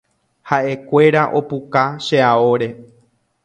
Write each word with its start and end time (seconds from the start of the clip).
Ha’ekuéra 0.51 1.23
opuka 1.39 1.83
che 2.05 2.17
aóre. 2.31 2.69